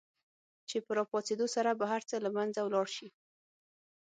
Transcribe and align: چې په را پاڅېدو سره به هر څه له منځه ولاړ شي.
چې 0.69 0.77
په 0.85 0.91
را 0.97 1.03
پاڅېدو 1.11 1.47
سره 1.55 1.71
به 1.79 1.85
هر 1.91 2.01
څه 2.09 2.15
له 2.25 2.29
منځه 2.35 2.59
ولاړ 2.63 2.87
شي. 2.95 3.07